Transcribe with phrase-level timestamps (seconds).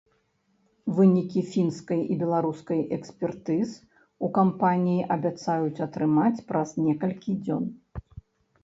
[0.99, 3.77] Вынікі фінскай і беларускай экспертыз
[4.29, 7.63] у кампаніі абяцаюць атрымаць праз некалькі дзён.